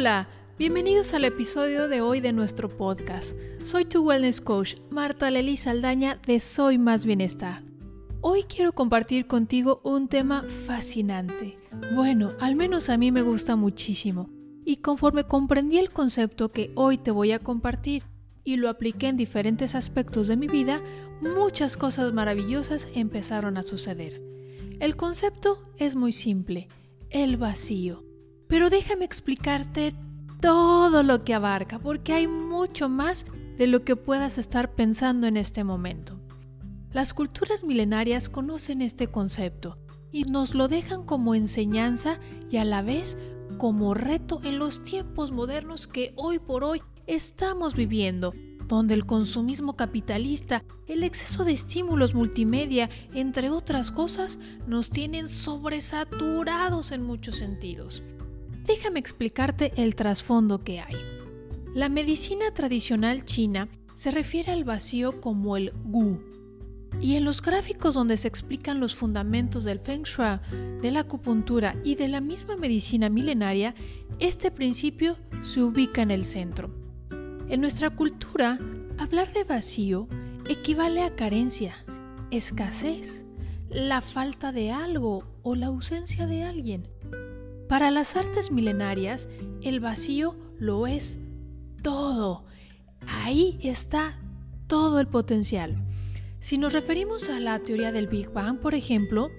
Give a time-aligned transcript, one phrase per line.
[0.00, 0.28] Hola,
[0.58, 3.36] bienvenidos al episodio de hoy de nuestro podcast.
[3.62, 7.62] Soy tu wellness coach, Marta Lely Saldaña de Soy Más Bienestar.
[8.22, 11.58] Hoy quiero compartir contigo un tema fascinante.
[11.94, 14.30] Bueno, al menos a mí me gusta muchísimo.
[14.64, 18.04] Y conforme comprendí el concepto que hoy te voy a compartir
[18.42, 20.80] y lo apliqué en diferentes aspectos de mi vida,
[21.20, 24.22] muchas cosas maravillosas empezaron a suceder.
[24.80, 26.68] El concepto es muy simple,
[27.10, 28.09] el vacío.
[28.50, 29.94] Pero déjame explicarte
[30.40, 33.24] todo lo que abarca, porque hay mucho más
[33.56, 36.20] de lo que puedas estar pensando en este momento.
[36.92, 39.78] Las culturas milenarias conocen este concepto
[40.10, 42.18] y nos lo dejan como enseñanza
[42.50, 43.16] y a la vez
[43.56, 48.32] como reto en los tiempos modernos que hoy por hoy estamos viviendo,
[48.66, 56.90] donde el consumismo capitalista, el exceso de estímulos multimedia, entre otras cosas, nos tienen sobresaturados
[56.90, 58.02] en muchos sentidos.
[58.64, 60.96] Déjame explicarte el trasfondo que hay.
[61.74, 66.20] La medicina tradicional china se refiere al vacío como el gu.
[67.00, 70.40] Y en los gráficos donde se explican los fundamentos del feng shui,
[70.82, 73.74] de la acupuntura y de la misma medicina milenaria,
[74.18, 76.74] este principio se ubica en el centro.
[77.48, 78.58] En nuestra cultura,
[78.98, 80.08] hablar de vacío
[80.48, 81.74] equivale a carencia,
[82.30, 83.24] escasez,
[83.68, 86.88] la falta de algo o la ausencia de alguien.
[87.70, 89.28] Para las artes milenarias,
[89.62, 91.20] el vacío lo es
[91.84, 92.44] todo.
[93.06, 94.18] Ahí está
[94.66, 95.80] todo el potencial.
[96.40, 99.30] Si nos referimos a la teoría del Big Bang, por ejemplo,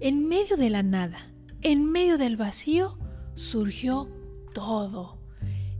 [0.00, 2.98] en medio de la nada, en medio del vacío,
[3.32, 4.10] surgió
[4.52, 5.16] todo.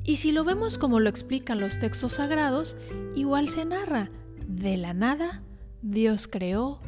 [0.02, 2.78] Y si lo vemos como lo explican los textos sagrados,
[3.14, 4.10] igual se narra,
[4.48, 5.42] de la nada,
[5.82, 6.80] Dios creó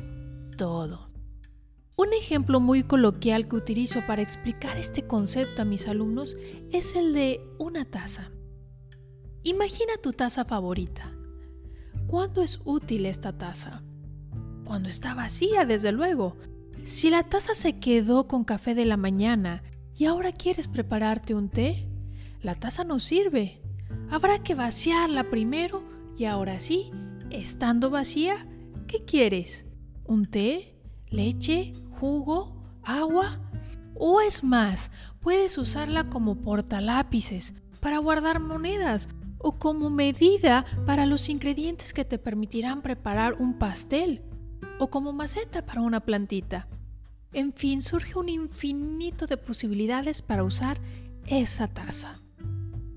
[0.56, 1.11] todo.
[2.03, 6.36] Un ejemplo muy coloquial que utilizo para explicar este concepto a mis alumnos
[6.73, 8.33] es el de una taza.
[9.45, 11.13] Imagina tu taza favorita.
[12.08, 13.85] ¿Cuándo es útil esta taza?
[14.64, 16.36] Cuando está vacía, desde luego.
[16.83, 19.63] Si la taza se quedó con café de la mañana
[19.96, 21.89] y ahora quieres prepararte un té,
[22.40, 23.63] la taza no sirve.
[24.11, 25.84] Habrá que vaciarla primero
[26.19, 26.90] y ahora sí,
[27.30, 28.48] estando vacía,
[28.89, 29.67] ¿qué quieres?
[30.02, 30.69] ¿Un té?
[31.08, 31.74] ¿Leche?
[32.02, 32.52] Jugo,
[32.83, 33.39] agua
[33.95, 34.90] o es más,
[35.20, 39.08] puedes usarla como portalápices para guardar monedas
[39.39, 44.20] o como medida para los ingredientes que te permitirán preparar un pastel
[44.80, 46.67] o como maceta para una plantita.
[47.33, 50.80] En fin, surge un infinito de posibilidades para usar
[51.29, 52.14] esa taza.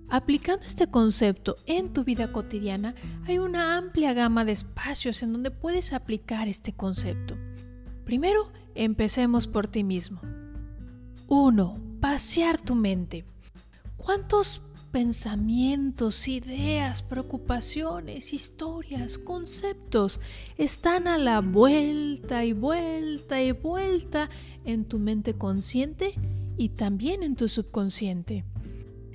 [0.10, 2.96] Aplicando este concepto en tu vida cotidiana,
[3.28, 7.38] hay una amplia gama de espacios en donde puedes aplicar este concepto.
[8.04, 10.22] Primero, empecemos por ti mismo.
[11.28, 11.80] 1.
[12.00, 13.26] Pasear tu mente.
[13.98, 20.22] ¿Cuántos pensamientos, ideas, preocupaciones, historias, conceptos
[20.58, 24.30] están a la vuelta y vuelta y vuelta
[24.64, 26.14] en tu mente consciente
[26.58, 28.46] y también en tu subconsciente?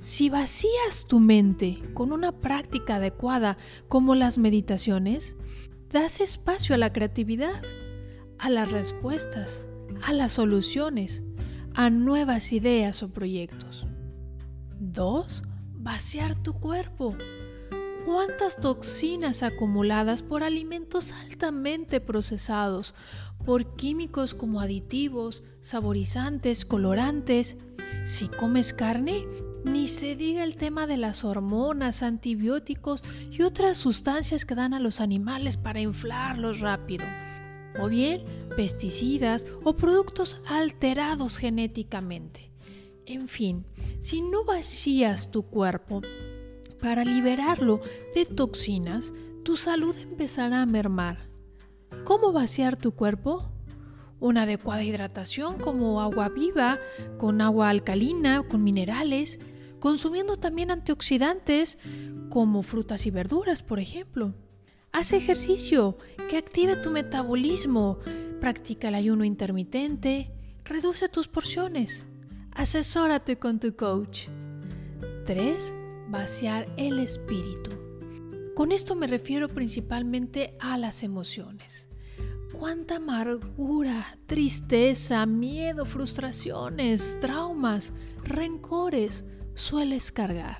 [0.02, 5.36] Si vacías tu mente con una práctica adecuada como las meditaciones,
[5.90, 7.62] das espacio a la creatividad
[8.40, 9.64] a las respuestas,
[10.02, 11.22] a las soluciones,
[11.74, 13.86] a nuevas ideas o proyectos.
[14.78, 15.42] 2.
[15.74, 17.14] Vaciar tu cuerpo.
[18.06, 22.94] ¿Cuántas toxinas acumuladas por alimentos altamente procesados,
[23.44, 27.58] por químicos como aditivos, saborizantes, colorantes?
[28.06, 29.26] Si comes carne,
[29.64, 34.80] ni se diga el tema de las hormonas, antibióticos y otras sustancias que dan a
[34.80, 37.04] los animales para inflarlos rápido
[37.80, 38.24] o bien
[38.56, 42.50] pesticidas o productos alterados genéticamente.
[43.06, 43.66] En fin,
[43.98, 46.02] si no vacías tu cuerpo
[46.80, 47.80] para liberarlo
[48.14, 51.28] de toxinas, tu salud empezará a mermar.
[52.04, 53.50] ¿Cómo vaciar tu cuerpo?
[54.20, 56.78] Una adecuada hidratación como agua viva,
[57.18, 59.40] con agua alcalina, con minerales,
[59.80, 61.78] consumiendo también antioxidantes
[62.28, 64.34] como frutas y verduras, por ejemplo.
[64.92, 65.96] Haz ejercicio
[66.28, 67.98] que active tu metabolismo.
[68.40, 70.32] Practica el ayuno intermitente.
[70.64, 72.06] Reduce tus porciones.
[72.50, 74.26] Asesórate con tu coach.
[75.26, 75.74] 3.
[76.08, 77.70] Vaciar el espíritu.
[78.56, 81.88] Con esto me refiero principalmente a las emociones.
[82.58, 87.92] Cuánta amargura, tristeza, miedo, frustraciones, traumas,
[88.24, 90.58] rencores sueles cargar.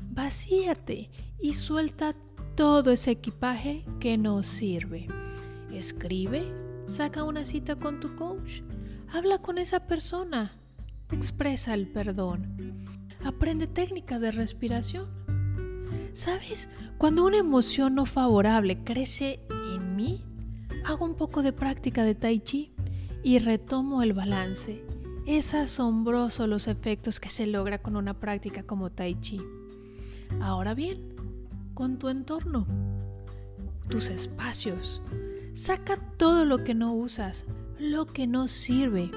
[0.00, 1.08] Vacíate
[1.40, 2.16] y suelta
[2.58, 5.06] todo ese equipaje que nos sirve.
[5.72, 6.42] Escribe,
[6.88, 8.62] saca una cita con tu coach,
[9.12, 10.50] habla con esa persona,
[11.12, 12.84] expresa el perdón.
[13.24, 15.06] aprende técnicas de respiración.
[16.12, 16.68] ¿Sabes?
[16.98, 19.38] Cuando una emoción no favorable crece
[19.72, 20.24] en mí,
[20.84, 22.72] hago un poco de práctica de tai chi
[23.22, 24.84] y retomo el balance.
[25.26, 29.40] Es asombroso los efectos que se logra con una práctica como tai chi.
[30.40, 31.17] Ahora bien,
[31.78, 32.66] con tu entorno,
[33.88, 35.00] tus espacios,
[35.52, 37.46] saca todo lo que no usas,
[37.78, 39.12] lo que no sirve.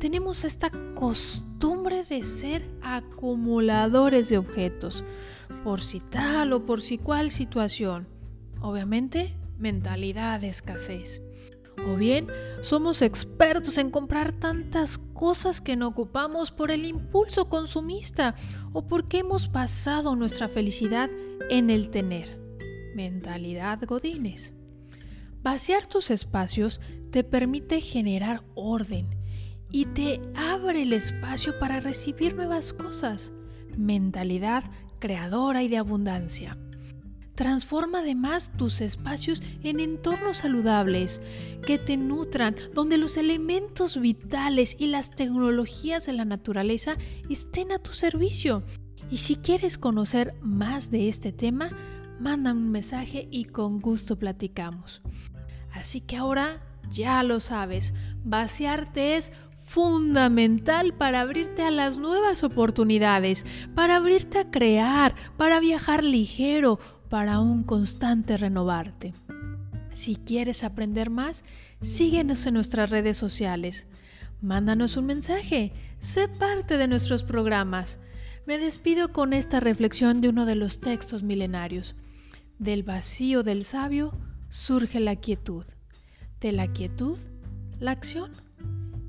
[0.00, 5.04] Tenemos esta costumbre de ser acumuladores de objetos,
[5.62, 8.08] por si tal o por si cual situación.
[8.60, 11.22] Obviamente, mentalidad de escasez.
[11.86, 12.26] O bien,
[12.62, 15.11] somos expertos en comprar tantas cosas
[15.62, 18.34] que no ocupamos por el impulso consumista
[18.72, 21.10] o porque hemos basado nuestra felicidad
[21.48, 22.40] en el tener.
[22.96, 24.52] Mentalidad Godines.
[25.40, 26.80] Vaciar tus espacios
[27.12, 29.10] te permite generar orden
[29.70, 33.32] y te abre el espacio para recibir nuevas cosas.
[33.78, 34.64] Mentalidad
[34.98, 36.58] creadora y de abundancia.
[37.34, 41.20] Transforma además tus espacios en entornos saludables
[41.66, 46.96] que te nutran, donde los elementos vitales y las tecnologías de la naturaleza
[47.30, 48.62] estén a tu servicio.
[49.10, 51.70] Y si quieres conocer más de este tema,
[52.20, 55.02] manda un mensaje y con gusto platicamos.
[55.72, 57.94] Así que ahora ya lo sabes,
[58.24, 59.32] vaciarte es
[59.64, 66.78] fundamental para abrirte a las nuevas oportunidades, para abrirte a crear, para viajar ligero,
[67.12, 69.12] para un constante renovarte.
[69.92, 71.44] Si quieres aprender más,
[71.82, 73.86] síguenos en nuestras redes sociales.
[74.40, 77.98] Mándanos un mensaje, sé parte de nuestros programas.
[78.46, 81.96] Me despido con esta reflexión de uno de los textos milenarios.
[82.58, 84.18] Del vacío del sabio
[84.48, 85.66] surge la quietud.
[86.40, 87.18] De la quietud,
[87.78, 88.32] la acción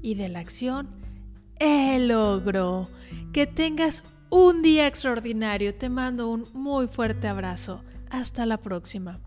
[0.01, 0.89] y de la acción
[1.57, 2.89] el logro.
[3.31, 5.73] Que tengas un día extraordinario.
[5.73, 7.81] Te mando un muy fuerte abrazo.
[8.13, 9.19] Hasta la próxima.